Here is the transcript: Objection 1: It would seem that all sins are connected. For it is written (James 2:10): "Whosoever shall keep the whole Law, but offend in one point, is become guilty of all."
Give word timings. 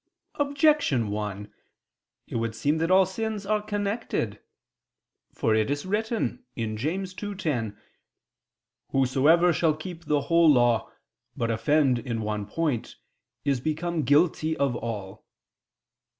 Objection 0.39 1.09
1: 1.09 1.53
It 2.25 2.37
would 2.37 2.55
seem 2.55 2.79
that 2.79 2.89
all 2.89 3.05
sins 3.05 3.45
are 3.45 3.61
connected. 3.61 4.39
For 5.31 5.53
it 5.53 5.69
is 5.69 5.85
written 5.85 6.43
(James 6.57 7.13
2:10): 7.13 7.77
"Whosoever 8.93 9.53
shall 9.53 9.75
keep 9.75 10.05
the 10.05 10.21
whole 10.21 10.51
Law, 10.51 10.91
but 11.37 11.51
offend 11.51 11.99
in 11.99 12.21
one 12.23 12.47
point, 12.47 12.95
is 13.45 13.59
become 13.59 14.01
guilty 14.01 14.57
of 14.57 14.75
all." 14.75 15.23